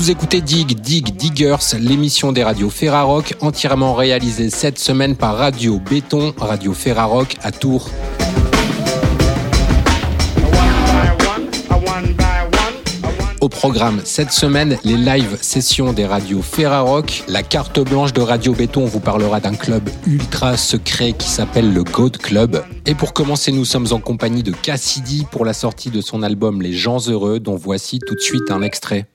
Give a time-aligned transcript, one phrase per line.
[0.00, 5.78] Vous écoutez Dig, Dig, Diggers, l'émission des radios Ferrarock, entièrement réalisée cette semaine par Radio
[5.78, 7.90] Béton, Radio Ferrarock à Tours.
[13.42, 17.22] Au programme cette semaine, les live sessions des radios Ferrarock.
[17.28, 21.84] La carte blanche de Radio Béton vous parlera d'un club ultra secret qui s'appelle le
[21.84, 22.64] Goat Club.
[22.86, 26.62] Et pour commencer, nous sommes en compagnie de Cassidy pour la sortie de son album
[26.62, 29.06] Les gens heureux, dont voici tout de suite un extrait.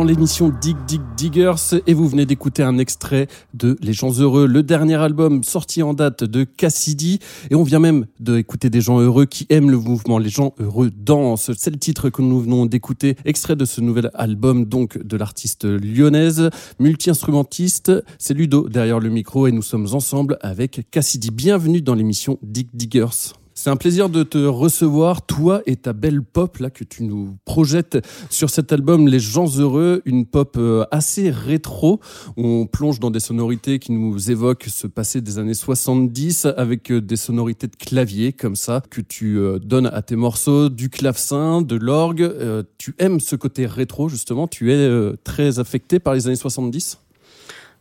[0.00, 4.46] Dans l'émission Dig Dig Diggers et vous venez d'écouter un extrait de Les gens heureux,
[4.46, 7.18] le dernier album sorti en date de Cassidy.
[7.50, 10.16] Et on vient même d'écouter des gens heureux qui aiment le mouvement.
[10.16, 11.50] Les gens heureux dansent.
[11.54, 15.66] C'est le titre que nous venons d'écouter, extrait de ce nouvel album donc de l'artiste
[15.66, 16.48] lyonnaise,
[16.78, 17.92] multi-instrumentiste.
[18.18, 21.30] C'est Ludo derrière le micro et nous sommes ensemble avec Cassidy.
[21.30, 23.34] Bienvenue dans l'émission Dig Diggers.
[23.54, 27.36] C'est un plaisir de te recevoir, toi et ta belle pop là que tu nous
[27.44, 27.98] projettes
[28.30, 32.00] sur cet album Les gens heureux, une pop euh, assez rétro.
[32.36, 37.00] On plonge dans des sonorités qui nous évoquent ce passé des années 70 avec euh,
[37.00, 41.60] des sonorités de clavier comme ça que tu euh, donnes à tes morceaux, du clavecin,
[41.60, 42.32] de l'orgue.
[42.78, 46.98] Tu aimes ce côté rétro justement, tu es très affecté par les années 70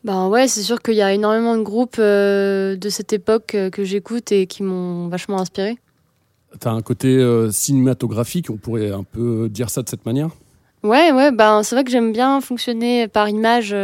[0.03, 3.69] ben ouais, c'est sûr qu'il y a énormément de groupes euh, de cette époque euh,
[3.69, 5.77] que j'écoute et qui m'ont vachement inspiré.
[6.59, 10.29] T'as un côté euh, cinématographique, on pourrait un peu dire ça de cette manière?
[10.83, 13.75] Ouais, ouais, ben c'est vrai que j'aime bien fonctionner par image.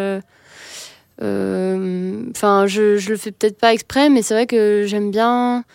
[1.19, 5.65] Enfin, je, je le fais peut-être pas exprès, mais c'est vrai que j'aime bien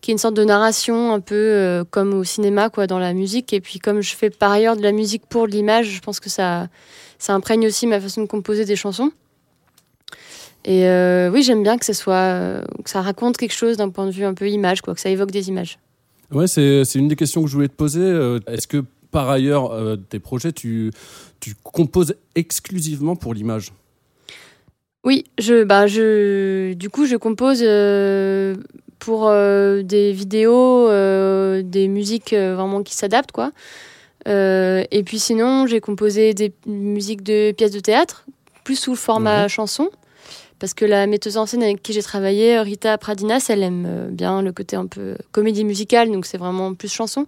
[0.00, 3.12] qu'il y ait une sorte de narration un peu comme au cinéma, quoi, dans la
[3.12, 3.52] musique.
[3.52, 6.30] Et puis comme je fais par ailleurs de la musique pour l'image, je pense que
[6.30, 6.68] ça,
[7.18, 9.12] ça imprègne aussi ma façon de composer des chansons.
[10.64, 13.90] Et euh, oui, j'aime bien que ça soit, euh, que ça raconte quelque chose d'un
[13.90, 15.78] point de vue un peu image, quoi, que ça évoque des images.
[16.30, 18.00] Ouais, c'est une des questions que je voulais te poser.
[18.00, 19.76] Euh, est-ce que par ailleurs,
[20.08, 20.90] tes projets, tu,
[21.38, 23.72] tu composes exclusivement pour l'image?
[25.04, 27.58] Oui, je, bah, je, du coup, je compose
[28.98, 30.88] pour des vidéos,
[31.60, 33.52] des musiques vraiment qui s'adaptent, quoi.
[34.24, 38.24] et puis sinon, j'ai composé des musiques de pièces de théâtre,
[38.64, 39.90] plus sous le format chanson
[40.62, 44.08] parce que la metteuse en scène avec qui j'ai travaillé, Rita Pradinas, elle aime euh,
[44.12, 47.26] bien le côté un peu comédie musicale, donc c'est vraiment plus chanson.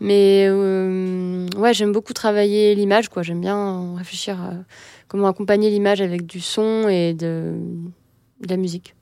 [0.00, 3.22] Mais euh, ouais, j'aime beaucoup travailler l'image, quoi.
[3.22, 4.54] J'aime bien réfléchir à
[5.06, 7.52] comment accompagner l'image avec du son et de,
[8.40, 8.96] de la musique.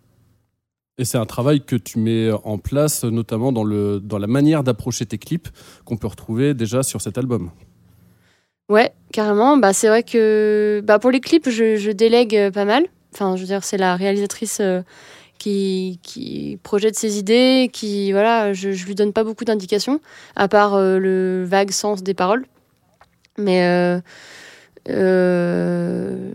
[0.99, 4.63] Et c'est un travail que tu mets en place, notamment dans, le, dans la manière
[4.63, 5.49] d'approcher tes clips,
[5.87, 7.51] qu'on peut retrouver déjà sur cet album.
[8.69, 9.57] Ouais, carrément.
[9.57, 12.85] Bah, c'est vrai que bah, pour les clips, je, je délègue pas mal.
[13.15, 14.83] Enfin, c'est la réalisatrice euh,
[15.39, 20.01] qui, projette ses idées, qui, voilà, je, je lui donne pas beaucoup d'indications,
[20.37, 22.47] à part euh, le vague sens des paroles.
[23.39, 24.01] Mais,
[24.89, 26.31] euh,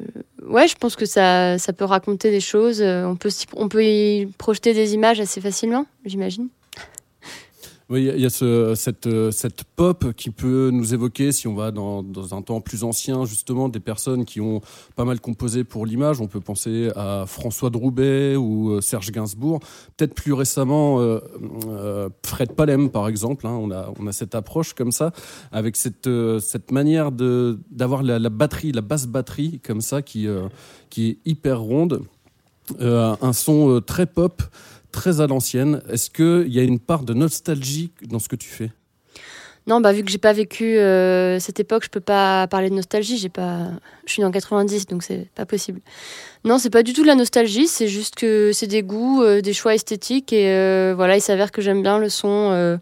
[0.46, 2.82] ouais, je pense que ça, peut raconter des choses.
[2.82, 6.50] On peut y projeter des images assez facilement, j'imagine.
[7.92, 12.04] Oui, il y a euh, cette pop qui peut nous évoquer, si on va dans,
[12.36, 14.62] un temps plus ancien, justement, des personnes qui ont
[14.96, 16.22] pas mal composé pour l'image.
[16.22, 19.60] On peut penser à François Droubet ou euh, Serge Gainsbourg.
[19.98, 23.48] Peut-être plus récemment, euh, Fred Palem, par exemple.
[23.48, 25.12] Hein, on, a, on a cette approche comme ça,
[25.52, 26.08] avec cette,
[26.42, 30.28] cette manière d'avoir la, la, batterie, la basse batterie, comme ça, qui,
[30.92, 32.04] qui est hyper ronde.
[32.80, 34.44] un son très pop
[34.92, 35.82] très à l'ancienne.
[35.90, 38.72] Est-ce qu'il y a une part de nostalgie dans ce que tu fais?
[39.68, 42.76] Non, bah vu que j'ai pas vécu euh, cette époque, je peux pas parler de
[42.76, 43.18] nostalgie.
[43.18, 43.68] J'ai pas,
[44.08, 45.80] je suis en 90, donc c'est pas possible.
[46.44, 47.68] Non, c'est pas du tout de la nostalgie.
[47.68, 51.52] C'est juste que c'est des goûts, euh, des choix esthétiques et euh, voilà, il s'avère
[51.52, 52.80] que j'aime bien le son,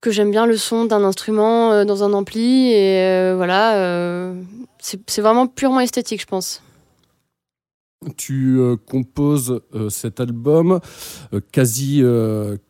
[0.00, 4.32] que j'aime bien le son d'un instrument dans un ampli et voilà,
[4.78, 6.62] c'est vraiment purement esthétique, je pense.
[8.16, 10.80] Tu euh, composes euh, cet album
[11.32, 12.02] euh, quasi,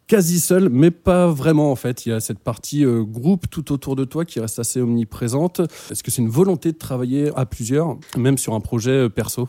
[0.06, 2.06] quasi seul, mais pas vraiment en fait.
[2.06, 5.60] Il y a cette partie groupe tout autour de toi qui reste assez omniprésente.
[5.90, 9.48] Est-ce que c'est une volonté de travailler à plusieurs, même sur un projet perso?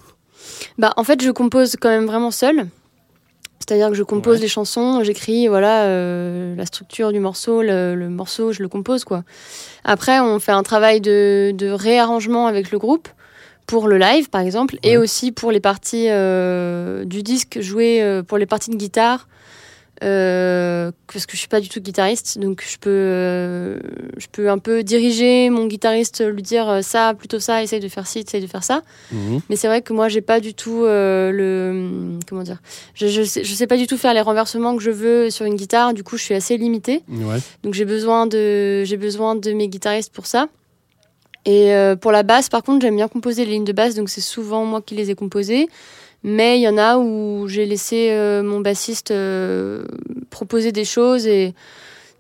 [0.78, 2.68] Bah en fait, je compose quand même vraiment seul.
[3.60, 5.88] C'est-à-dire que je compose les chansons, j'écris voilà
[6.56, 9.24] la structure du morceau, le, morceau, je le compose quoi.
[9.86, 13.08] Après, on fait un travail de, de réarrangement avec le groupe
[13.68, 18.24] pour le live par exemple et aussi pour les parties euh, du disque jouées euh,
[18.24, 19.28] pour les parties de guitare
[20.04, 23.80] euh, parce que je suis pas du tout guitariste donc je peux
[24.18, 28.06] je peux un peu diriger mon guitariste lui dire ça plutôt ça essaye de faire
[28.06, 28.82] ci essaye de faire ça.
[29.12, 29.40] Mhm.
[29.50, 32.60] mais c'est vrai que moi j'ai pas du tout le comment dire
[32.96, 35.46] je, je sais, je sais pas du tout faire les renversements que je veux sur
[35.46, 37.04] une guitare du coup je suis assez limitée.
[37.64, 40.50] Donc j'ai besoin de j'ai besoin de mes guitaristes pour ça
[41.46, 44.10] et euh, pour la basse, par contre, j'aime bien composer les lignes de basse, donc
[44.10, 45.68] c'est souvent moi qui les ai composées.
[46.24, 49.84] Mais il y en a où j'ai laissé euh, mon bassiste euh,
[50.30, 51.54] proposer des choses et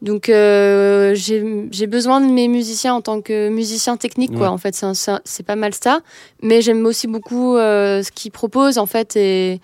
[0.01, 4.49] donc j'ai besoin de mes musiciens en tant que musicien technique quoi.
[4.49, 4.75] En fait,
[5.23, 6.01] c'est pas mal ça.
[6.41, 9.61] Mais j'aime aussi beaucoup ce qu'ils proposent en fait et,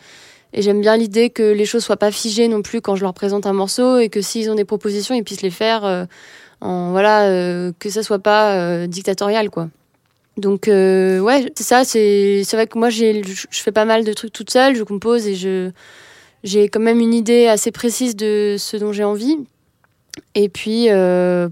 [0.53, 3.13] et j'aime bien l'idée que les choses soient pas figées non plus quand je leur
[3.13, 6.07] présente un morceau et que s'ils ont des propositions, ils puissent les faire
[6.61, 9.69] voilà euh, que ça soit pas euh, dictatorial quoi.
[10.37, 14.13] Donc euh, ouais, c'est ça, c'est c'est vrai que moi je fais pas mal de
[14.13, 15.71] trucs toute seule, je compose et je
[16.43, 19.37] j'ai quand même une idée assez précise de ce dont j'ai envie.
[20.35, 20.87] Et puis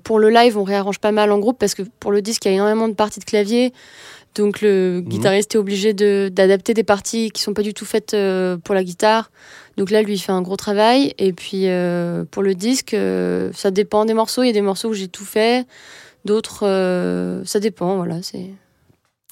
[0.03, 2.49] pour le live, on réarrange pas mal en groupe parce que pour le disque, il
[2.49, 3.73] y a énormément de parties de clavier.
[4.37, 5.09] Donc le Mhm.
[5.09, 8.73] guitariste est obligé de d'adapter des parties qui sont pas du tout faites euh, pour
[8.75, 9.31] la guitare.
[9.77, 11.13] Donc là, lui, il fait un gros travail.
[11.17, 14.43] Et puis euh, pour le disque, euh, ça dépend des morceaux.
[14.43, 15.65] Il y a des morceaux où j'ai tout fait,
[16.25, 17.97] d'autres, euh, ça dépend.
[17.97, 18.51] Voilà, c'est.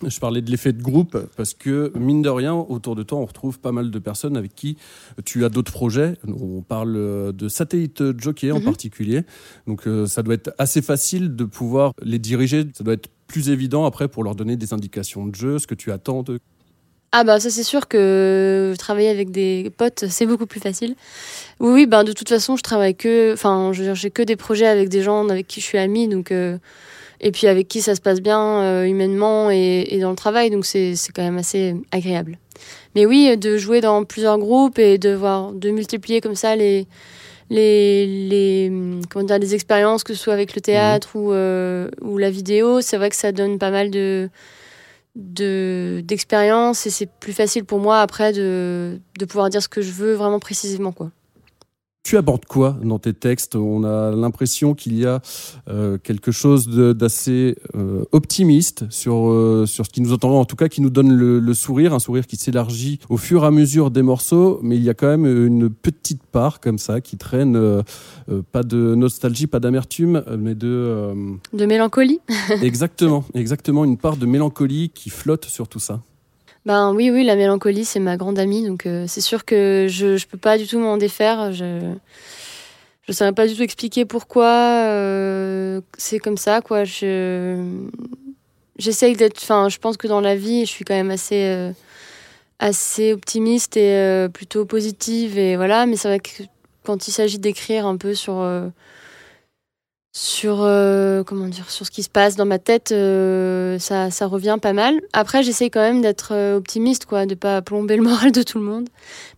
[0.06, 3.26] Je parlais de l'effet de groupe parce que, mine de rien, autour de toi, on
[3.26, 4.76] retrouve pas mal de personnes avec qui
[5.24, 6.16] tu as d'autres projets.
[6.28, 8.66] On parle de Satellite Jockey en Mhm.
[8.66, 9.22] particulier.
[9.68, 12.66] Donc, euh, ça doit être assez facile de pouvoir les diriger.
[12.74, 15.76] Ça doit être plus évident après pour leur donner des indications de jeu, ce que
[15.76, 16.40] tu attends de.
[17.12, 20.96] Ah bah ça c'est sûr que travailler avec des potes c'est beaucoup plus facile.
[21.62, 24.68] Oui oui ben de toute façon je travaille que enfin je j'ai que des projets
[24.68, 26.58] avec des gens avec qui je suis amie donc euh,
[27.22, 30.50] et puis avec qui ça se passe bien euh, humainement et, et dans le travail
[30.50, 32.38] donc c'est quand même assez agréable.
[32.96, 36.86] Mais oui de jouer dans plusieurs groupes et de voir de multiplier comme ça les
[37.50, 41.90] les les hum, comment dire les expériences que ce soit avec le théâtre ou euh,
[42.02, 44.30] ou la vidéo c'est vrai que ça donne pas mal de
[45.16, 49.82] de d'expérience et c'est plus facile pour moi après de, de pouvoir dire ce que
[49.82, 51.12] je veux vraiment précisément quoi.
[52.06, 53.56] Tu abordes quoi dans tes textes?
[53.56, 55.24] On a l'impression qu'il y a
[55.68, 60.46] euh, quelque chose de- d'assez euh, optimiste sur, euh, sur ce qui nous entend, en
[60.46, 63.48] tout cas qui nous donne le, le sourire, un sourire qui s'élargit au fur et
[63.48, 67.02] à mesure des morceaux, mais il y a quand même une petite part comme ça
[67.02, 67.82] qui traîne, euh,
[68.30, 70.68] euh, pas de nostalgie, pas d'amertume, mais de...
[70.68, 71.16] euh,
[71.54, 72.20] De mélancolie
[72.62, 76.02] exactement, exactement, une part de mélancolie qui flotte sur tout ça.
[76.66, 80.18] Ben oui oui la mélancolie c'est ma grande amie donc euh, c'est sûr que je
[80.18, 81.54] je peux pas du tout m'en défaire.
[81.54, 81.94] Je
[83.08, 86.84] je saurais pas du tout expliquer pourquoi euh, c'est comme ça quoi.
[86.84, 87.64] Je
[88.80, 91.72] j'essaye d'être enfin je pense que dans la vie je suis quand même assez euh,
[92.58, 96.44] assez optimiste et plutôt positive et voilà mais c'est vrai que
[96.84, 98.44] quand il s'agit d'écrire un peu sur
[100.18, 104.28] sur euh, comment dire sur ce qui se passe dans ma tête euh, ça ça
[104.28, 108.04] revient pas mal après j'essaye quand même d'être euh, optimiste quoi de pas plomber le
[108.04, 108.88] moral de tout le monde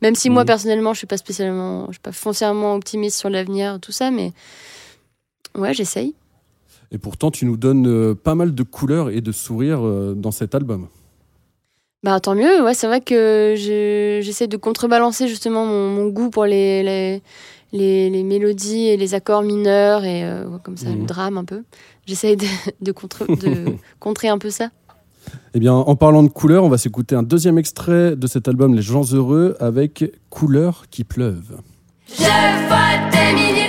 [0.04, 0.48] même si moi Mhm.
[0.48, 4.34] personnellement je suis pas spécialement je suis pas foncièrement optimiste sur l'avenir tout ça mais
[5.58, 6.14] ouais j'essaye
[6.92, 9.82] Et pourtant, tu nous donnes euh, pas mal de couleurs et de sourires
[10.16, 10.88] dans cet album.
[12.04, 16.30] Bah tant mieux, ouais, c'est vrai que je- j'essaie de contrebalancer justement mon, mon goût
[16.30, 17.22] pour les, les,
[17.74, 21.00] les, les mélodies et les accords mineurs et euh, comme ça, Mhm.
[21.02, 21.64] le drame un peu.
[22.06, 22.46] J'essaie de,
[22.82, 24.70] de, contre, de contrer un peu ça.
[25.54, 28.74] Eh bien, en parlant de couleurs, on va s'écouter un deuxième extrait de cet album
[28.74, 31.60] Les gens heureux avec Couleurs qui pleuvent.
[32.08, 33.67] Je vois des milliers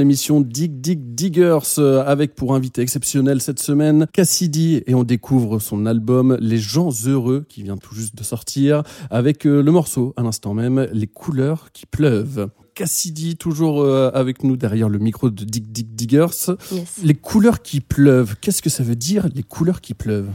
[0.00, 5.58] l'émission Dig Dig Diggers euh, avec pour invité exceptionnel cette semaine Cassidy et on découvre
[5.58, 10.14] son album Les gens heureux qui vient tout juste de sortir avec euh, le morceau
[10.16, 12.48] à l'instant même Les couleurs qui pleuvent.
[12.74, 16.56] Cassidy toujours euh, avec nous derrière le micro de Dig Dig Diggers.
[16.72, 17.00] Yes.
[17.04, 20.30] Les couleurs qui pleuvent, qu'est-ce que ça veut dire les couleurs qui pleuvent?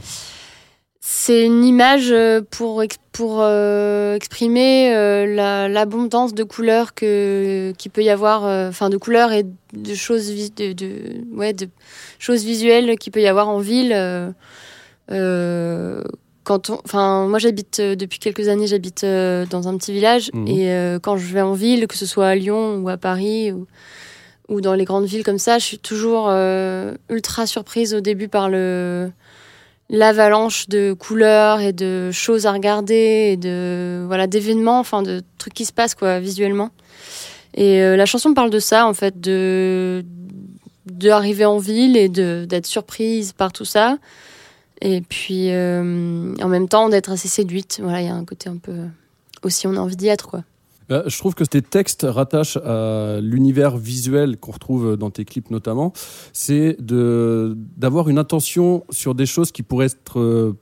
[1.08, 7.92] C'est une image euh, pour, pour euh, exprimer euh, la- l'abondance de couleurs que qu'il
[7.92, 11.68] peut y avoir, euh, enfin de couleurs et de choses, vis- de, de- ouais, de
[12.18, 13.94] choses visuelles qu'il peut y avoir en ville.
[16.44, 20.48] quand on, enfin, moi j'habite depuis quelques années, j'habite dans un petit village Mhm.
[20.48, 23.68] et quand je vais en ville, que ce soit à Lyon ou à Paris ou,
[24.50, 26.30] ou dans les grandes villes comme ça, je suis toujours
[27.10, 29.12] ultra surprise au début par le
[29.90, 35.54] l'avalanche de couleurs et de choses à regarder et de voilà d'événements enfin de trucs
[35.54, 36.72] qui se passent quoi visuellement.
[37.54, 40.04] Et euh, la chanson parle de ça en fait de
[40.86, 43.98] d'arriver en ville et de d'être surprise par tout ça.
[44.82, 47.80] Et puis euh, en même temps d'être assez séduite.
[47.82, 48.76] Voilà il y a un côté un peu
[49.44, 50.44] aussi on a envie d'y être quoi
[50.90, 55.50] Bah, Je trouve que tes textes rattachent à l'univers visuel qu'on retrouve dans tes clips
[55.52, 55.94] notamment.
[56.34, 60.56] C'est d'avoir une intention sur des choses qui pourraient être euh,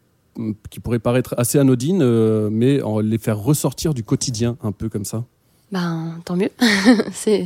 [0.72, 4.90] qui pourraient paraître assez anodines, euh, mais en les faire ressortir du quotidien, un peu
[4.90, 5.26] comme ça.
[5.72, 6.50] Ben, tant mieux.
[7.14, 7.46] c'est,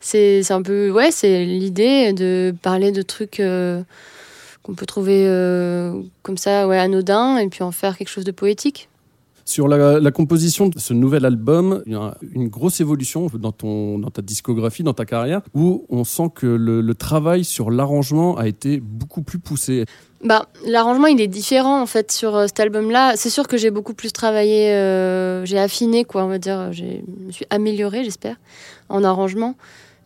[0.00, 3.82] c'est, un peu, ouais, c'est l'idée de parler de trucs euh,
[4.64, 5.24] qu'on peut trouver
[6.22, 8.88] comme ça, ouais, anodins, et puis en faire quelque chose de poétique.
[9.46, 14.20] Sur la, composition de ce nouvel album, il y a une grosse évolution dans, ta
[14.20, 19.22] discographie, dans ta carrière, où on sent que le, travail sur l'arrangement a été beaucoup
[19.22, 19.84] plus poussé.
[20.24, 23.12] Bah, l'arrangement, il est différent en fait sur euh, cet album-là.
[23.14, 26.72] C'est sûr que j'ai beaucoup plus travaillé, euh, j'ai affiné, quoi, on va dire.
[26.72, 28.34] Je me suis améliorée, j'espère,
[28.88, 29.54] en arrangement.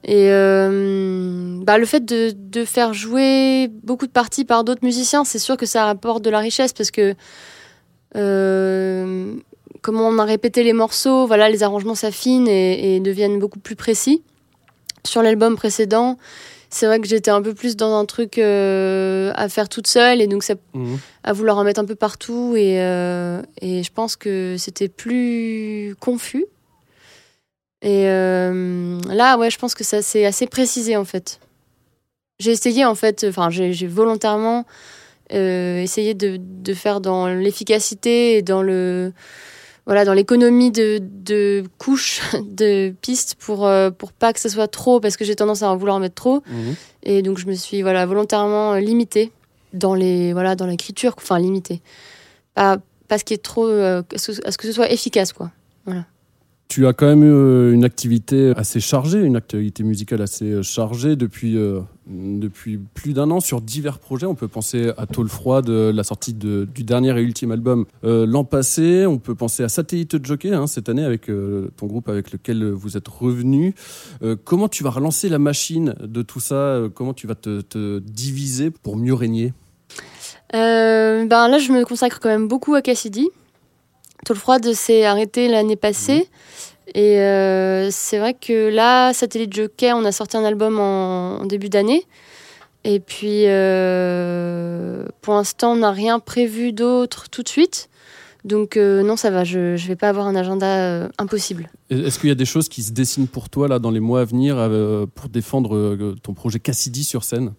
[0.05, 5.25] Et euh, bah, le fait de, de faire jouer beaucoup de parties par d'autres musiciens,
[5.25, 7.15] c'est sûr que ça apporte de la richesse parce que
[8.17, 9.35] euh,
[9.83, 13.77] comment on a répété les morceaux, voilà, les arrangements s'affinent et, et deviennent beaucoup plus
[13.77, 14.23] précis.
[15.05, 16.19] Sur l'album précédent,
[16.69, 20.21] c'est vrai que j'étais un peu plus dans un truc euh, à faire toute seule
[20.21, 20.55] et donc ça,
[21.25, 25.97] à vouloir en mettre un peu partout et, euh, et je pense que c'était plus
[26.01, 26.45] confus.
[27.83, 31.41] Et là, ouais, je pense que ça s'est assez précisé en fait.
[32.39, 34.67] J'ai essayé en fait, enfin, j'ai volontairement
[35.33, 39.13] euh, essayé de, de faire dans l'efficacité et dans le
[39.87, 44.69] voilà dans l'économie de, de couches de pistes pour euh, pour pas que ça soit
[44.69, 46.43] trop parce que j'ai tendance à en vouloir en mettre trop.
[47.03, 49.33] Et donc je me suis voilà volontairement limitée
[49.73, 51.81] dans les voilà dans l'écriture enfin limitée.
[52.55, 55.33] Pas pas ce qui est trop euh, à ce à ce que ce soit efficace
[55.33, 55.51] quoi
[56.71, 60.63] Tu as quand même eu euh, une activité assez chargée, une activité musicale assez euh,
[60.63, 64.27] chargée depuis, euh, depuis plus d'un an sur divers projets.
[64.27, 69.05] On peut penser à Tôle Froide, la sortie du dernier et ultime album l'an passé.
[69.05, 72.97] On peut penser à Satellite Jockey hein, cette année avec ton groupe avec lequel vous
[72.97, 73.75] êtes revenu.
[74.45, 76.83] Comment tu vas relancer la machine de tout ça?
[76.95, 79.53] Comment tu vas te, te diviser pour mieux régner?
[80.53, 83.29] Ben là je me consacre quand même beaucoup à Cassidy
[84.25, 86.29] Tôle froide s'est arrêté l'année passée.
[86.95, 91.47] Et euh, c'est vrai que là Satellite Jockey on a sorti un album en, en
[91.47, 92.05] début d'année.
[92.83, 97.89] Et puis euh, pour l'instant on n'a rien prévu d'autre tout de suite.
[98.43, 101.71] Donc euh, non ça va je je vais pas avoir un agenda euh, impossible.
[101.91, 104.23] Est-ce qu'il y a des choses qui se dessinent pour toi là dans les mois
[104.23, 107.53] à venir euh, pour défendre ton projet Cassidy sur scène?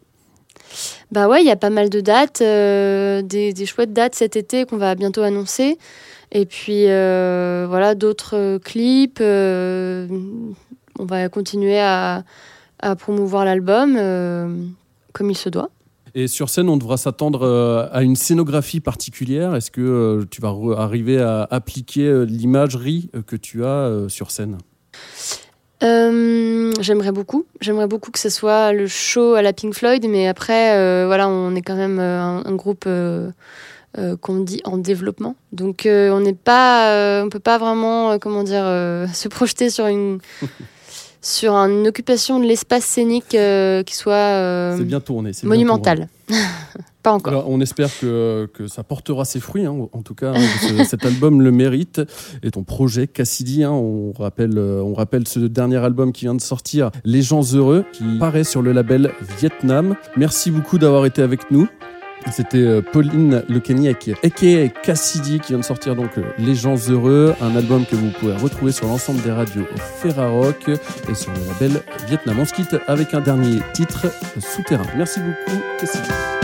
[1.12, 4.66] Bah ouais, il y a pas mal de dates, des, des chouettes dates cet été
[4.66, 5.78] qu'on va bientôt annoncer.
[6.32, 9.20] Et puis euh, voilà, d'autres euh, clips.
[9.22, 10.08] euh,
[11.00, 12.24] on va continuer à,
[12.80, 14.56] à promouvoir l'album euh,
[15.14, 15.70] comme il se doit.
[16.14, 19.56] Et sur scène, on devra s'attendre à une scénographie particulière.
[19.56, 24.58] Est-ce que tu vas arriver à appliquer l'imagerie que tu as sur scène?
[25.84, 27.46] Euh, J'aimerais beaucoup.
[27.62, 31.30] J'aimerais beaucoup que ce soit le show à la Pink Floyd, mais après, euh, voilà,
[31.30, 33.32] on est quand même un, un groupe euh,
[33.98, 35.36] euh, qu'on dit en développement.
[35.52, 38.64] Donc, euh, on n'est pas, euh, on peut pas vraiment, comment dire,
[39.14, 40.20] se projeter sur une
[41.24, 43.30] sur une occupation de l'espace scénique
[43.86, 45.34] qui soit C'est bien tourné.
[45.34, 46.08] c'est bien monumentale.
[47.04, 47.34] pas encore.
[47.34, 49.66] Alors, on espère que, que ça portera ses fruits.
[49.66, 49.88] hein.
[49.92, 52.02] En tout cas, hein, ce- cet album le mérite.
[52.42, 56.42] Et ton projet Cassidy, hein, on, rappelle, on rappelle ce dernier album qui vient de
[56.42, 59.96] sortir, Les gens heureux, qui paraît sur le label Vietnam.
[60.18, 61.68] Merci beaucoup d'avoir été avec nous.
[62.32, 67.36] C'était euh, Pauline Lekeniek, aka Cassidy, qui vient de sortir donc euh, Les gens heureux,
[67.42, 69.66] un album que vous pouvez retrouver sur l'ensemble des radios
[70.02, 72.38] Ferrarock et sur le label Vietnam.
[72.40, 72.52] On se
[72.88, 74.08] avec un dernier titre,
[74.40, 74.86] Souterrain.
[74.96, 76.41] Merci beaucoup, Cassidy.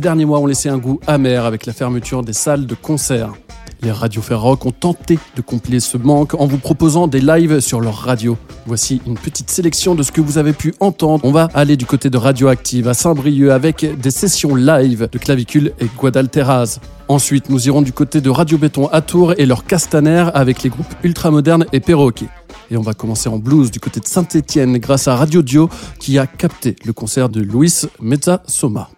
[0.00, 3.34] Ces derniers mois ont laissé un goût amer avec la fermeture des salles de concert.
[3.82, 7.82] Les radios Ferroc ont tenté de combler ce manque en vous proposant des lives sur
[7.82, 8.38] leur radio.
[8.64, 11.22] Voici une petite sélection de ce que vous avez pu entendre.
[11.26, 15.74] On va aller du côté de Radioactive à Saint-Brieuc avec des sessions live de Clavicule
[15.78, 16.80] et Guadalteraz.
[17.08, 20.70] Ensuite, nous irons du côté de Radio Béton à Tours et leur Castaner avec les
[20.70, 22.28] groupes Ultramodernes et Perroquet.
[22.70, 26.18] Et on va commencer en blues du côté de Saint-Étienne grâce à Radio Dio qui
[26.18, 28.88] a capté le concert de Luis Mezza Soma.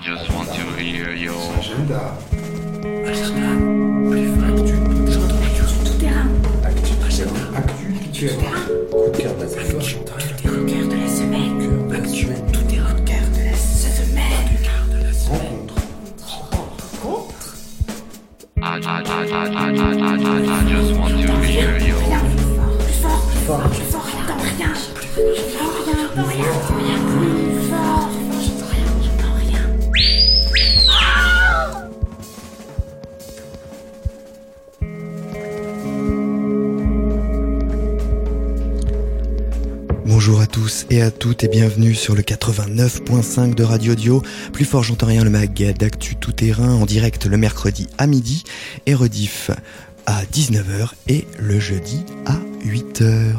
[0.00, 1.34] I just want to hear your
[18.62, 22.00] I, I, I, I, I, I, I, I, I just want to hear your
[40.20, 44.22] Bonjour à tous et à toutes et bienvenue sur le 89.5 de Radio Dio.
[44.52, 48.44] Plus fort j'entends rien le mag d'actu tout terrain en direct le mercredi à midi
[48.84, 49.50] et rediff
[50.04, 52.34] à 19h et le jeudi à
[52.66, 53.32] 8h.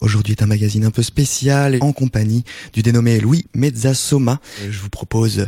[0.00, 4.40] Aujourd'hui est un magazine un peu spécial en compagnie du dénommé Louis Mezzasoma.
[4.68, 5.46] Je vous propose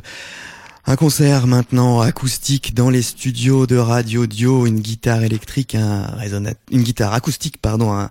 [0.86, 7.14] Un concert maintenant acoustique dans les studios de Radio Dio, une guitare électrique, une guitare
[7.14, 8.10] acoustique, pardon, un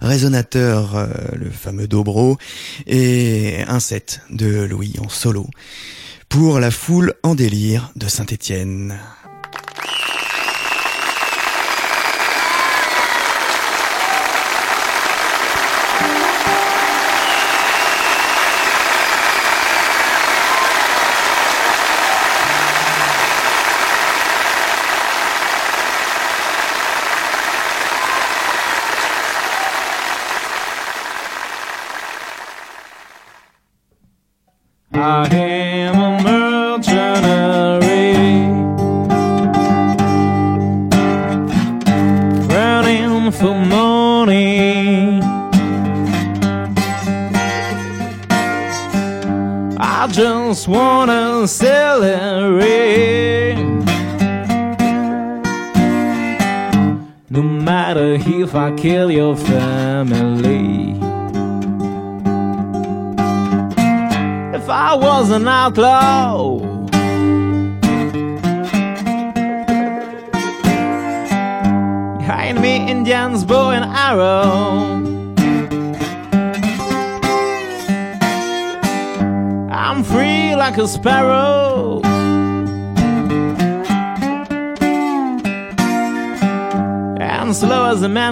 [0.00, 2.38] résonateur, euh, le fameux dobro,
[2.86, 5.46] et un set de Louis en solo
[6.30, 8.98] pour la foule en délire de Saint-Étienne.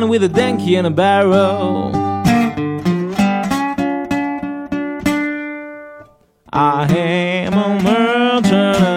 [0.03, 1.91] Man with a donkey and a barrow.
[6.53, 8.91] I am a mercenary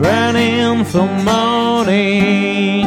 [0.00, 2.84] running for money.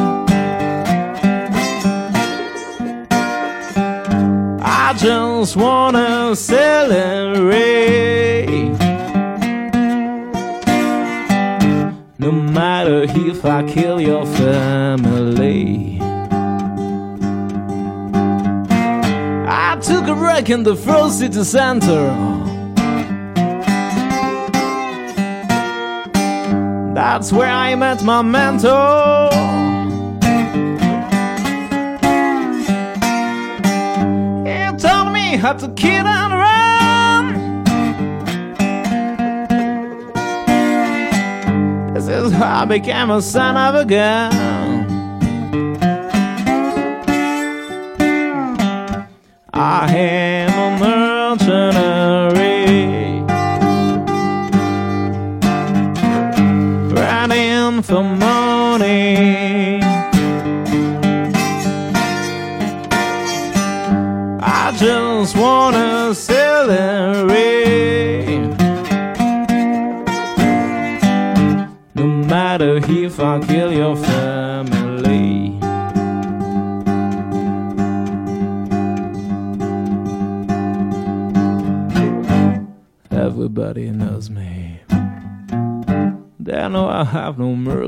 [4.62, 8.31] I just wanna celebrate.
[12.22, 15.98] No matter if I kill your family.
[19.48, 22.14] I took a break in the first city center.
[26.94, 29.30] That's where I met my mentor.
[34.46, 36.31] He taught me how to kill and
[42.12, 44.32] How I became a son of a gun.
[49.54, 50.21] I am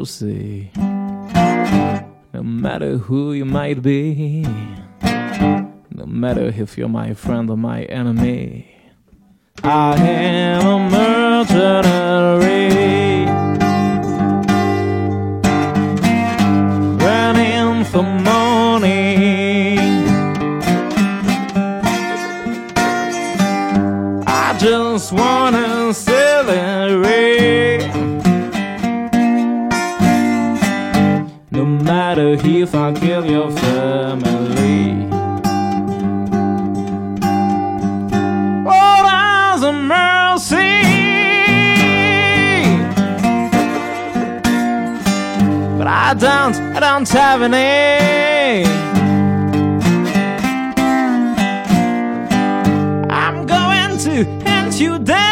[0.05, 0.71] no mercy.
[2.35, 4.45] No matter who you might be.
[5.91, 8.69] No matter if you're my friend or my enemy.
[9.63, 11.65] I am a mercenary.
[17.03, 19.79] Running for money.
[24.27, 27.74] I just wanna celebrate.
[32.43, 35.09] If I kill your family.
[38.67, 40.83] Oh, there's a mercy.
[45.79, 48.65] But I don't, I don't have any.
[53.11, 55.24] I'm going to hunt you down.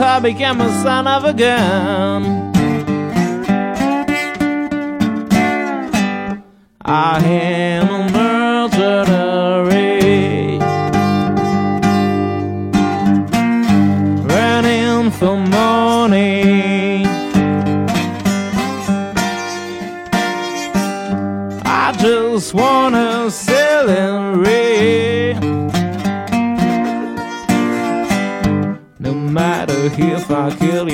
[0.00, 2.52] I became a son of a gun.
[6.84, 7.87] Ah, I am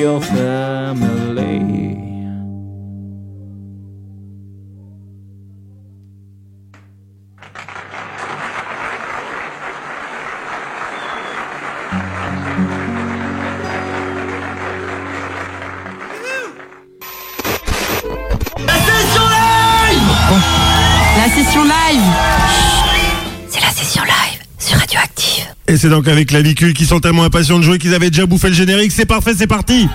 [0.05, 0.21] I kill
[25.67, 28.49] Et c'est donc avec Clavicule qui sont tellement impatients de jouer qu'ils avaient déjà bouffé
[28.49, 28.93] le générique.
[28.93, 29.89] C'est parfait, c'est parti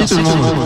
[0.00, 0.59] Merci, tout le monde.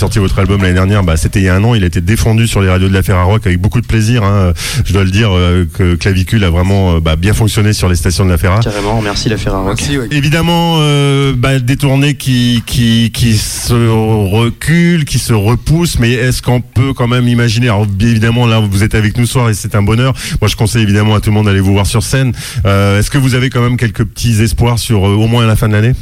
[0.00, 2.00] Sorti votre album l'année dernière, bah, c'était il y a un an, il a été
[2.00, 4.24] défendu sur les radios de la Ferrarock avec beaucoup de plaisir.
[4.24, 4.52] hein.
[4.84, 7.96] Je dois le dire euh, que Clavicule a vraiment euh, bah, bien fonctionné sur les
[7.96, 8.60] stations de la Ferra.
[8.60, 9.78] Carrément, merci la Ferrarock.
[10.10, 16.40] Évidemment, euh, bah, des tournées qui, qui, qui se reculent, qui se repoussent, mais est-ce
[16.42, 19.50] qu'on peut quand même imaginer, alors bien évidemment là vous êtes avec nous ce soir
[19.50, 21.86] et c'est un bonheur, moi je conseille évidemment à tout le monde d'aller vous voir
[21.86, 22.32] sur scène,
[22.64, 25.46] Euh, est-ce que vous avez quand même quelques petits espoirs sur euh, au moins à
[25.46, 25.92] la fin de l'année?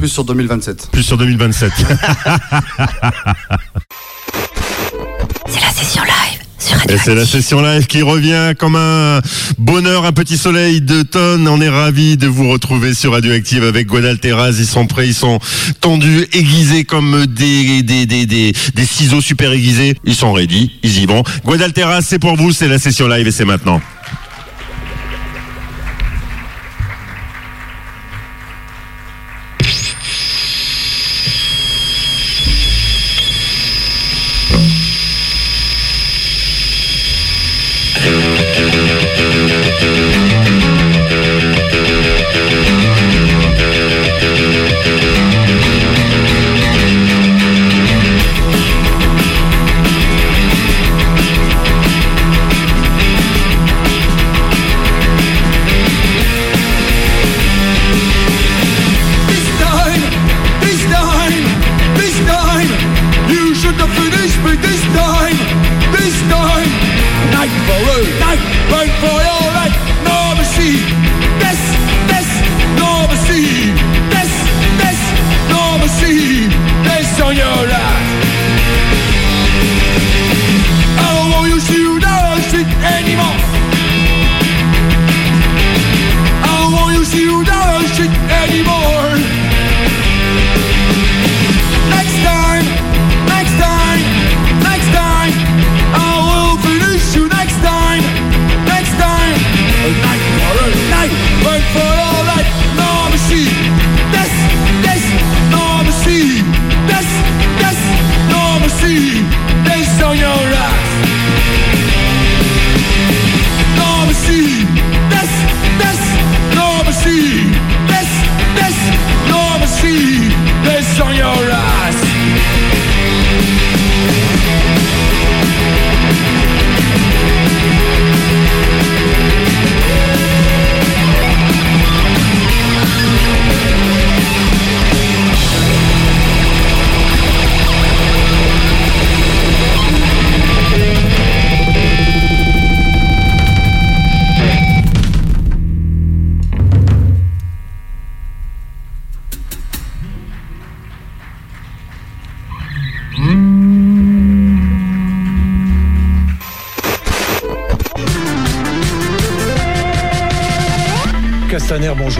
[0.00, 0.88] Plus sur 2027.
[0.90, 1.70] Plus sur 2027
[5.46, 6.40] C'est la session live
[6.88, 9.20] Et c'est la session live qui revient comme un
[9.58, 11.46] bonheur, un petit soleil de tonnes.
[11.48, 14.52] On est ravis de vous retrouver sur Radioactive avec Guadalteras.
[14.52, 15.38] Ils sont prêts, ils sont
[15.82, 19.98] tendus, aiguisés comme des, des, des, des, des ciseaux super aiguisés.
[20.04, 21.24] Ils sont ready, ils y vont.
[21.44, 23.82] Guadalteras, c'est pour vous, c'est la session live et c'est maintenant.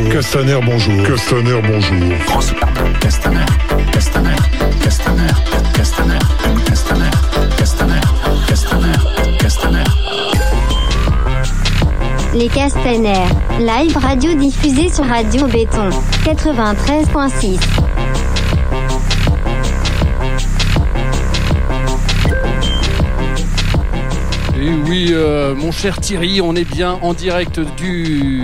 [0.00, 0.12] Bonjour.
[0.12, 1.02] Castaner, bonjour.
[1.06, 1.98] Castaner, bonjour.
[3.00, 3.46] Castaner,
[3.92, 4.36] Castaner,
[4.82, 5.26] Castaner,
[5.74, 6.18] Castaner,
[6.66, 7.10] Castaner,
[7.56, 8.00] Castaner,
[8.48, 8.92] Castaner,
[9.38, 9.84] Castaner.
[12.34, 13.28] Les Castaners,
[13.58, 15.90] live radio diffusée sur Radio Béton,
[16.24, 17.99] 93.6.
[24.90, 28.42] oui, euh, mon cher Thierry, on est bien en direct du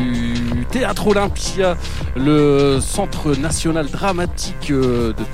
[0.71, 1.77] Théâtre Olympia,
[2.15, 5.25] le centre national dramatique euh, de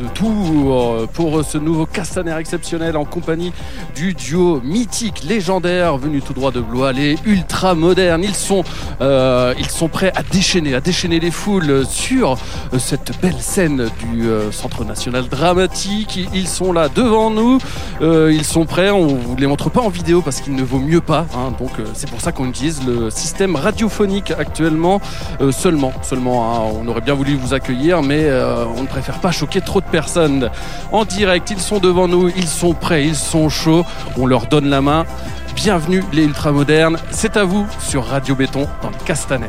[0.00, 3.52] de Tours, euh, pour ce nouveau Castaner exceptionnel en compagnie
[4.00, 8.24] du duo mythique, légendaire, venu tout droit de Blois, les ultra modernes.
[8.24, 8.64] Ils sont,
[9.02, 12.32] euh, ils sont prêts à déchaîner, à déchaîner les foules sur
[12.72, 16.18] euh, cette belle scène du euh, Centre national dramatique.
[16.32, 17.58] Ils sont là devant nous.
[18.00, 18.88] Ils sont prêts.
[18.88, 21.26] On vous les montre pas en vidéo parce qu'il ne vaut mieux pas.
[21.36, 21.52] hein.
[21.58, 25.02] donc c'est pour ça qu'on utilise le système radiophonique actuellement
[25.50, 25.92] seulement.
[26.00, 26.72] Seulement, hein.
[26.82, 28.30] on aurait bien voulu vous accueillir, mais
[28.76, 30.48] on ne préfère pas choquer trop de personnes.
[30.90, 33.84] En direct, ils sont devant nous, ils sont prêts, ils sont chauds.
[34.16, 35.04] On leur donne la main.
[35.54, 36.98] Bienvenue les ultramodernes.
[37.10, 39.48] C'est à vous sur Radio Béton dans le Castaner.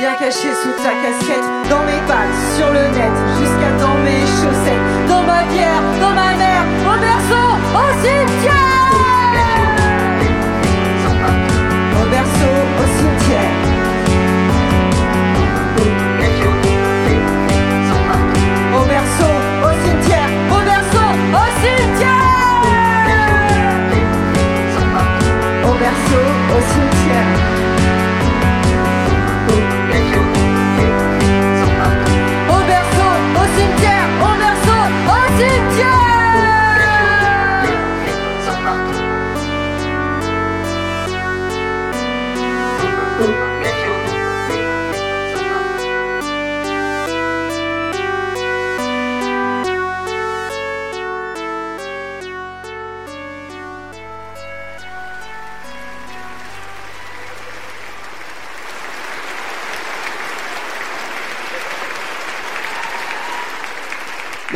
[0.00, 3.29] Bien cachés sous ta casquette, dans mes pattes, sur le net,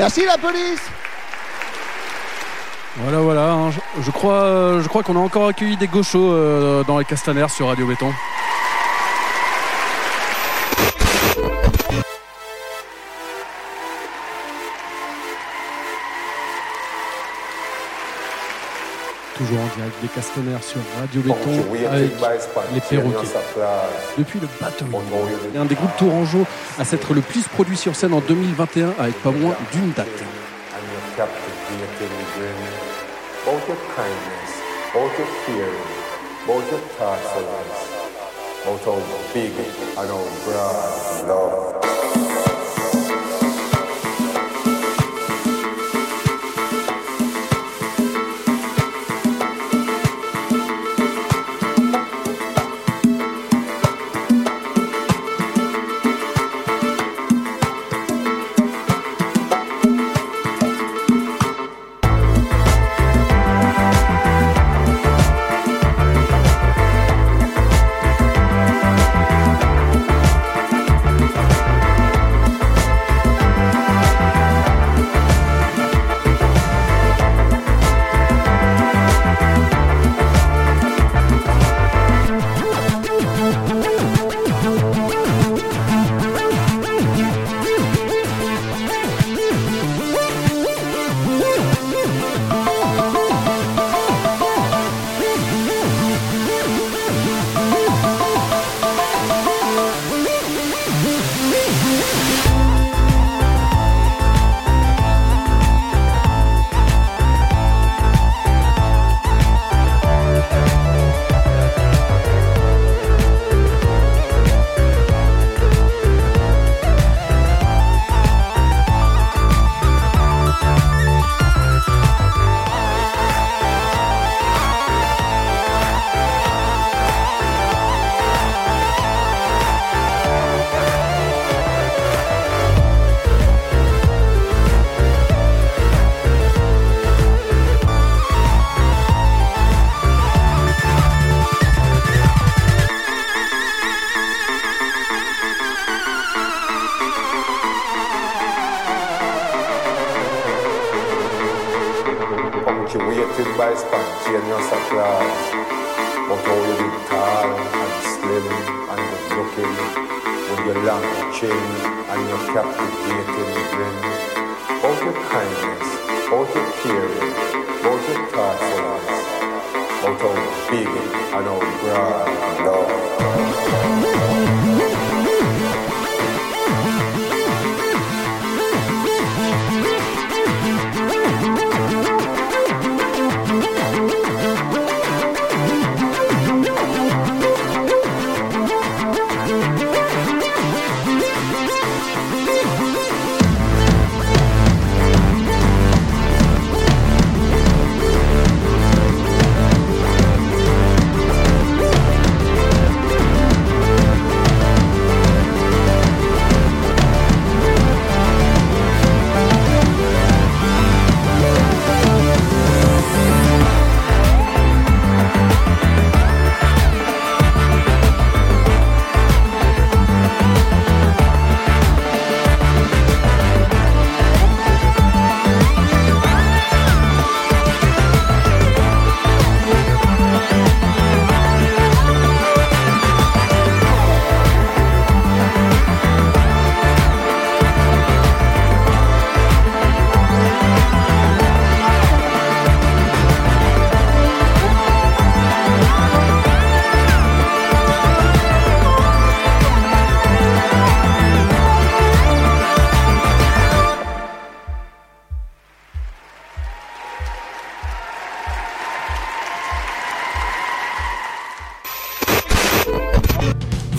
[0.05, 0.82] Merci la police
[2.98, 3.52] Voilà, voilà.
[3.52, 6.98] hein, je, je crois, euh, je crois qu'on a encore accueilli des gauchos euh, dans
[6.98, 8.12] les Castaners sur Radio Béton.
[19.55, 22.11] Toujours en direct des Castaners sur Radio Béton avec
[22.74, 23.28] les perroquets.
[24.18, 24.48] Depuis le.
[25.55, 26.44] Et un des groupes tourangeaux
[26.78, 30.09] à s'être le plus produit sur scène en 2021 avec pas moins d'une date.
[38.64, 38.96] both your
[39.34, 39.52] big
[39.98, 40.09] and
[40.46, 41.74] broad love.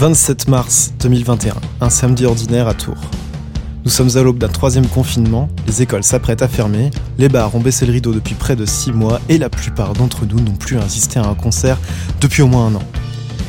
[0.07, 3.09] 27 mars 2021, un samedi ordinaire à Tours.
[3.85, 7.59] Nous sommes à l'aube d'un troisième confinement, les écoles s'apprêtent à fermer, les bars ont
[7.59, 10.77] baissé le rideau depuis près de 6 mois et la plupart d'entre nous n'ont plus
[10.77, 11.79] assisté à un concert
[12.21, 12.83] depuis au moins un an.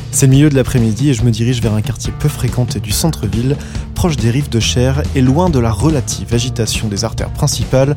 [0.09, 2.89] C'est le milieu de l'après-midi et je me dirige vers un quartier peu fréquenté du
[2.91, 3.55] centre-ville,
[3.93, 7.95] proche des rives de Cher et loin de la relative agitation des artères principales,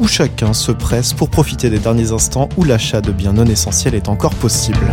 [0.00, 3.94] où chacun se presse pour profiter des derniers instants où l'achat de biens non essentiels
[3.94, 4.86] est encore possible.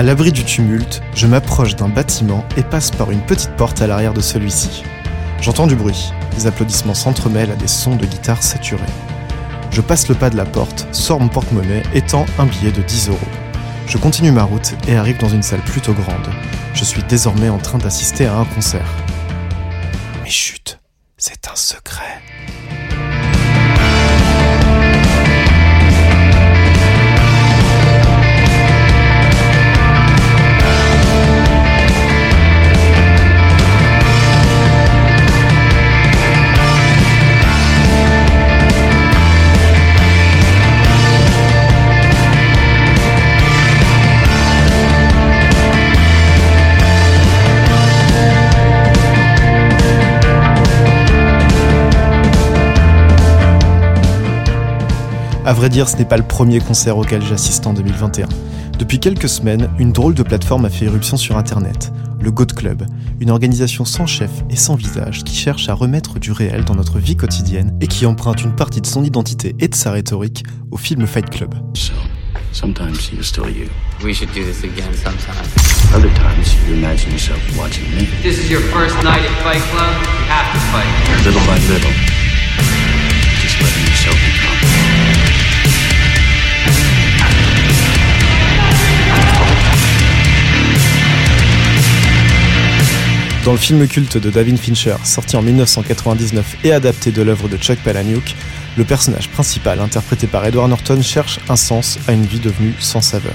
[0.00, 3.86] À l'abri du tumulte, je m'approche d'un bâtiment et passe par une petite porte à
[3.86, 4.82] l'arrière de celui-ci.
[5.42, 8.80] J'entends du bruit, les applaudissements s'entremêlent à des sons de guitare saturés.
[9.70, 12.80] Je passe le pas de la porte, sors mon porte-monnaie et tends un billet de
[12.80, 13.18] 10 euros.
[13.86, 16.30] Je continue ma route et arrive dans une salle plutôt grande.
[16.72, 18.88] Je suis désormais en train d'assister à un concert.
[20.22, 20.80] Mais chut,
[21.18, 22.22] c'est un secret.
[55.50, 58.28] À vrai dire, ce n'est pas le premier concert auquel j'assiste en 2021.
[58.78, 62.86] Depuis quelques semaines, une drôle de plateforme a fait éruption sur Internet, le Goat Club,
[63.18, 67.00] une organisation sans chef et sans visage qui cherche à remettre du réel dans notre
[67.00, 70.76] vie quotidienne et qui emprunte une partie de son identité et de sa rhétorique au
[70.76, 71.52] film Fight Club.
[72.52, 73.66] Sometimes you're still you.
[74.04, 75.34] We should do this again sometime.
[75.92, 78.06] Other times you imagine yourself watching me.
[78.22, 79.94] This is your first night at Fight Club.
[79.98, 81.26] You have to fight.
[81.26, 81.90] Little by little.
[83.42, 84.79] Just letting yourself become.
[93.44, 97.56] Dans le film culte de David Fincher, sorti en 1999 et adapté de l'œuvre de
[97.56, 98.34] Chuck Palahniuk,
[98.76, 103.00] le personnage principal, interprété par Edward Norton, cherche un sens à une vie devenue sans
[103.00, 103.34] saveur.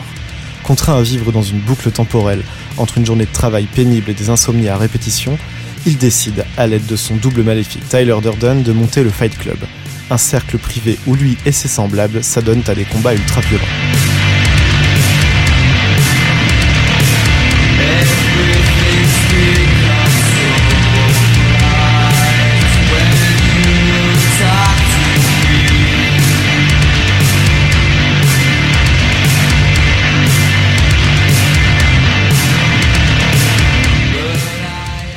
[0.61, 2.43] Contraint à vivre dans une boucle temporelle
[2.77, 5.39] entre une journée de travail pénible et des insomnies à répétition,
[5.87, 9.57] il décide, à l'aide de son double maléfique Tyler Durden, de monter le Fight Club,
[10.11, 13.41] un cercle privé où lui et ses semblables s'adonnent à des combats ultra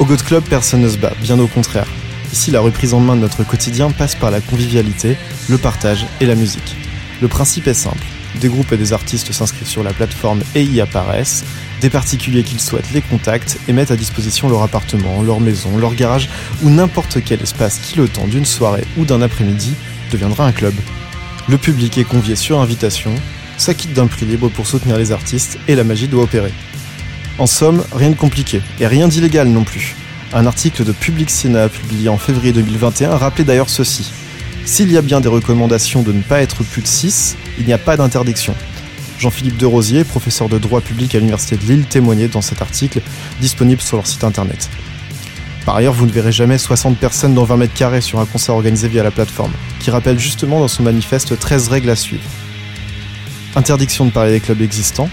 [0.08, 1.86] Goat Club, personne ne se bat, bien au contraire.
[2.32, 5.18] Ici, la reprise en main de notre quotidien passe par la convivialité,
[5.50, 6.76] le partage et la musique.
[7.20, 8.06] Le principe est simple.
[8.40, 11.44] Des groupes et des artistes s'inscrivent sur la plateforme et y apparaissent.
[11.82, 15.94] Des particuliers qu'ils souhaitent les contactent et mettent à disposition leur appartement, leur maison, leur
[15.94, 16.30] garage
[16.62, 19.74] ou n'importe quel espace qui, le temps d'une soirée ou d'un après-midi,
[20.10, 20.74] deviendra un club.
[21.50, 23.14] Le public est convié sur invitation,
[23.58, 26.54] s'acquitte d'un prix libre pour soutenir les artistes et la magie doit opérer.
[27.38, 29.94] En somme, rien de compliqué, et rien d'illégal non plus.
[30.32, 34.10] Un article de Public Sénat publié en février 2021 rappelait d'ailleurs ceci.
[34.64, 37.72] S'il y a bien des recommandations de ne pas être plus de 6, il n'y
[37.72, 38.54] a pas d'interdiction.
[39.20, 43.00] Jean-Philippe Derosier, professeur de droit public à l'Université de Lille, témoignait dans cet article
[43.40, 44.68] disponible sur leur site internet.
[45.64, 48.56] Par ailleurs, vous ne verrez jamais 60 personnes dans 20 mètres carrés sur un concert
[48.56, 52.24] organisé via la plateforme, qui rappelle justement dans son manifeste 13 règles à suivre.
[53.54, 55.08] Interdiction de parler des clubs existants,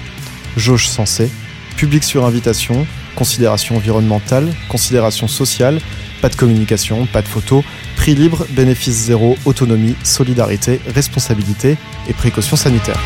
[0.57, 1.29] jauge sensée,
[1.75, 5.79] public sur invitation, considération environnementale, considération sociale,
[6.21, 7.63] pas de communication, pas de photos,
[7.95, 11.77] prix libre, bénéfice zéro, autonomie, solidarité, responsabilité
[12.09, 12.99] et précautions sanitaires.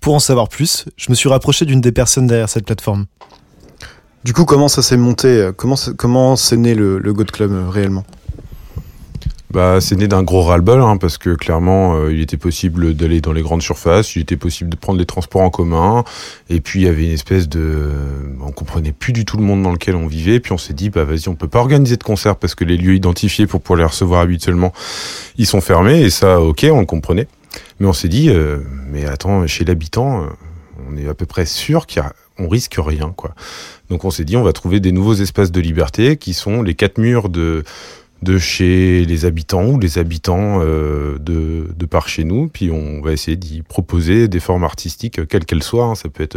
[0.00, 3.06] Pour en savoir plus, je me suis rapproché d'une des personnes derrière cette plateforme.
[4.24, 5.50] Du coup, comment ça s'est monté?
[5.56, 8.04] Comment c'est né le, le Goat Club euh, réellement?
[9.50, 13.20] Bah, c'est né d'un gros ras-le-bol, hein, parce que clairement, euh, il était possible d'aller
[13.20, 16.04] dans les grandes surfaces, il était possible de prendre les transports en commun,
[16.48, 17.90] et puis il y avait une espèce de,
[18.40, 20.88] on comprenait plus du tout le monde dans lequel on vivait, puis on s'est dit,
[20.88, 23.78] bah vas-y, on peut pas organiser de concert parce que les lieux identifiés pour pouvoir
[23.80, 24.72] les recevoir habituellement,
[25.36, 27.26] ils sont fermés, et ça, ok, on le comprenait,
[27.80, 30.26] mais on s'est dit, euh, mais attends, chez l'habitant, euh,
[30.88, 33.34] on est à peu près sûr qu'on risque rien, quoi.
[33.90, 36.74] Donc on s'est dit, on va trouver des nouveaux espaces de liberté qui sont les
[36.74, 37.64] quatre murs de
[38.22, 42.48] de chez les habitants ou les habitants euh, de, de par chez nous.
[42.48, 45.86] Puis on va essayer d'y proposer des formes artistiques, euh, quelles qu'elles soient.
[45.86, 45.94] hein.
[45.94, 46.36] Ça peut être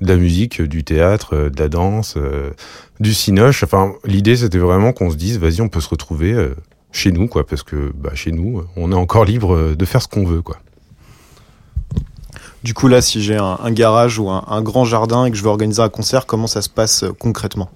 [0.00, 2.50] de la musique, du théâtre, euh, de la danse, euh,
[3.00, 3.62] du cinoche.
[3.62, 6.54] Enfin, l'idée c'était vraiment qu'on se dise, vas-y, on peut se retrouver euh,
[6.92, 10.00] chez nous, quoi, parce que bah, chez nous, on est encore libre euh, de faire
[10.00, 10.56] ce qu'on veut, quoi.
[12.64, 15.42] Du coup, là, si j'ai un, garage ou un, un grand jardin et que je
[15.42, 17.70] veux organiser un concert, comment ça se passe euh, concrètement?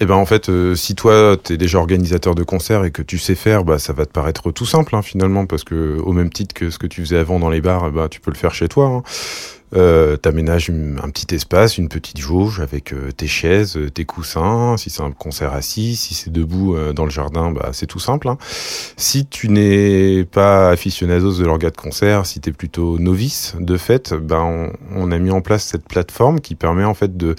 [0.00, 3.16] Eh ben en fait, euh, si toi t'es déjà organisateur de concert et que tu
[3.18, 6.30] sais faire, bah ça va te paraître tout simple hein, finalement parce que au même
[6.30, 8.54] titre que ce que tu faisais avant dans les bars, bah tu peux le faire
[8.54, 8.86] chez toi.
[8.86, 9.02] Hein.
[9.76, 14.76] Euh, T'aménages un petit espace, une petite jauge avec euh, tes chaises, euh, tes coussins.
[14.76, 17.98] Si c'est un concert assis, si c'est debout euh, dans le jardin, bah c'est tout
[17.98, 18.28] simple.
[18.28, 18.38] Hein.
[18.96, 24.14] Si tu n'es pas aficionados de l'orga de concert, si t'es plutôt novice de fait,
[24.14, 27.34] ben on, on a mis en place cette plateforme qui permet en fait de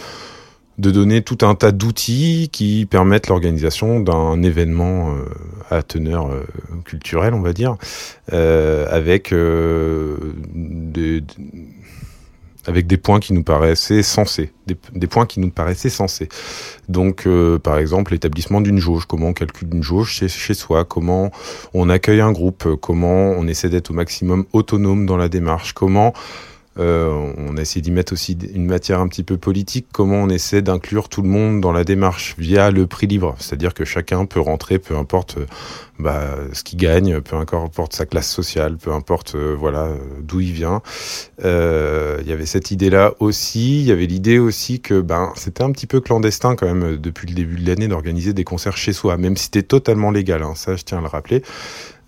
[0.78, 5.26] de donner tout un tas d'outils qui permettent l'organisation d'un événement euh,
[5.70, 6.44] à teneur euh,
[6.84, 7.78] culturelle, on va dire,
[8.34, 10.18] euh, avec euh,
[10.54, 11.24] des-
[12.68, 16.30] avec des points qui nous paraissaient sensés, des, des points qui nous paraissaient sensés.
[16.90, 20.84] Donc, euh, par exemple, l'établissement d'une jauge, comment on calcule une jauge chez, chez soi,
[20.84, 21.30] comment
[21.76, 26.14] on accueille un groupe, comment on essaie d'être au maximum autonome dans la démarche, comment
[26.78, 30.30] euh, on a essayé d'y mettre aussi une matière un petit peu politique, comment on
[30.30, 34.26] essaie d'inclure tout le monde dans la démarche via le prix libre, c'est-à-dire que chacun
[34.26, 35.46] peut rentrer, peu importe euh,
[36.00, 40.42] bah, ce qu'il gagne, peu importe sa classe sociale, peu importe euh, voilà euh, d'où
[40.42, 40.82] il vient.
[41.40, 45.72] Il y avait cette idée-là aussi, il y avait l'idée aussi que ben c'était un
[45.72, 49.16] petit peu clandestin quand même depuis le début de l'année d'organiser des concerts chez soi,
[49.16, 51.42] même si c'était totalement légal, hein, ça je tiens à le rappeler.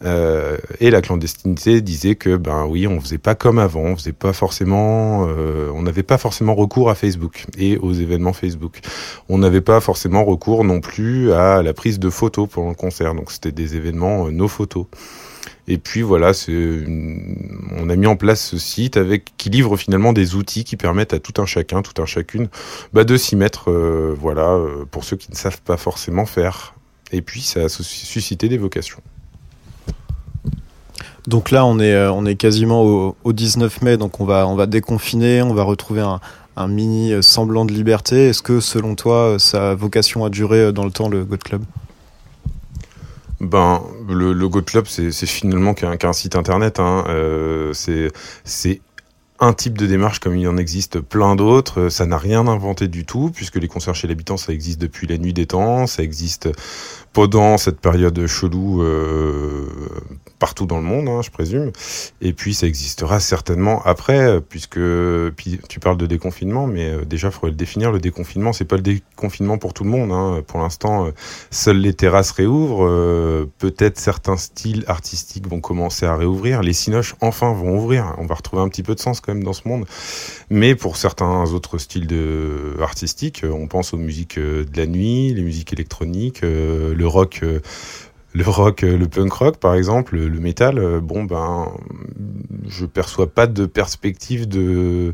[0.04, 4.12] Euh, et la clandestinité disait que ben oui, on faisait pas comme avant, on faisait
[4.14, 8.80] pas forcément, euh, on n'avait pas forcément recours à Facebook et aux événements Facebook.
[9.28, 13.16] On n'avait pas forcément recours non plus à la prise de photos pendant le concert.
[13.16, 14.86] Donc c'était des événements euh, no photos.
[15.70, 16.32] Et puis voilà,
[17.78, 21.14] on a mis en place ce site avec qui livre finalement des outils qui permettent
[21.14, 22.48] à tout un chacun, tout un chacune,
[22.94, 23.70] bah, de s'y mettre.
[23.72, 24.58] euh, voilà,
[24.92, 26.76] pour ceux qui ne savent pas forcément faire.
[27.12, 29.02] Et puis ça a sus- suscité des vocations.
[31.28, 34.66] Donc là, on est, euh, quasiment au, au 19 mai, donc on va, on va
[34.66, 36.20] déconfiner, on va retrouver un,
[36.68, 38.30] mini euh, semblant de liberté.
[38.30, 41.44] Est-ce que, selon toi, euh, ça a vocation durer euh, dans le temps, le God
[41.44, 41.64] Club?
[43.42, 46.80] Ben, le, le Go Club, c'est finalement qu'un site internet.
[46.80, 47.04] Hein.
[47.74, 48.82] C'est
[49.40, 51.90] un type de démarche comme il en existe plein d'autres.
[51.90, 55.20] Ça n'a rien inventé du tout, puisque les concerts chez l'habitant, ça existe depuis la
[55.20, 55.86] nuit des temps.
[55.86, 56.50] Ça existe
[57.14, 59.68] pendant cette période chelou euh,
[60.40, 61.72] partout dans le monde, hein, je présume.
[62.22, 64.80] Et puis ça existera certainement après, euh, puisque
[65.36, 67.92] puis tu parles de déconfinement, mais euh, déjà, il faudrait le définir.
[67.92, 70.12] Le déconfinement, c'est pas le déconfinement pour tout le monde.
[70.12, 70.44] Hein.
[70.46, 71.12] Pour l'instant, euh,
[71.52, 72.88] seules les terrasses réouvrent.
[73.58, 76.62] Peut-être certains styles artistiques vont commencer à réouvrir.
[76.62, 78.16] Les cinoches, enfin, vont ouvrir.
[78.18, 79.86] On va retrouver un petit peu de sens quand même dans ce monde.
[80.50, 85.42] Mais pour certains autres styles de artistiques, on pense aux musiques de la nuit, les
[85.42, 87.40] musiques électroniques, euh, le rock.
[87.44, 87.60] euh,
[88.36, 91.72] euh, le punk rock par exemple, le, métal, euh, bon ben,
[92.68, 95.14] je perçois pas de perspective de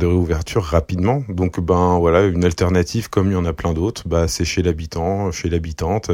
[0.00, 1.22] réouverture rapidement.
[1.28, 4.62] Donc ben voilà, une alternative comme il y en a plein d'autres, bah c'est chez
[4.62, 6.10] l'habitant, chez l'habitante.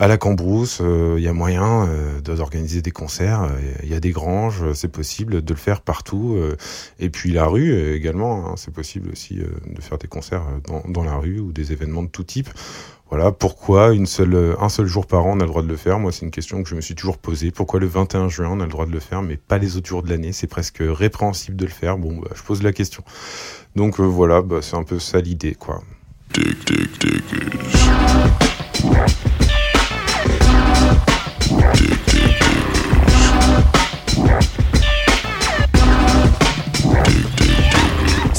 [0.00, 3.42] À la Cambrousse, euh, il y a moyen euh, d'organiser des concerts.
[3.42, 6.38] euh, Il y a des granges, c'est possible de le faire partout.
[6.98, 11.04] et puis la rue également, hein, c'est possible aussi de faire des concerts dans, dans
[11.04, 12.48] la rue ou des événements de tout type.
[13.10, 15.76] Voilà, pourquoi une seule, un seul jour par an on a le droit de le
[15.76, 15.98] faire?
[15.98, 17.50] Moi, c'est une question que je me suis toujours posée.
[17.50, 19.88] Pourquoi le 21 juin on a le droit de le faire, mais pas les autres
[19.88, 20.32] jours de l'année?
[20.32, 21.98] C'est presque répréhensible de le faire.
[21.98, 23.02] Bon, bah, je pose la question.
[23.76, 25.82] Donc voilà, bah, c'est un peu ça l'idée, quoi.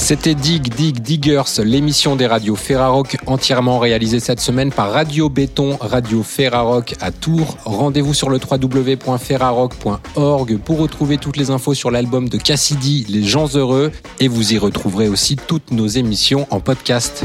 [0.02, 5.78] C'était Dig Dig Diggers, l'émission des radios Ferrarock entièrement réalisée cette semaine par Radio Béton,
[5.80, 7.56] Radio Ferrarock à Tours.
[7.66, 13.56] Rendez-vous sur le www.ferrarock.org pour retrouver toutes les infos sur l'album de Cassidy, Les gens
[13.56, 17.24] heureux, et vous y retrouverez aussi toutes nos émissions en podcast.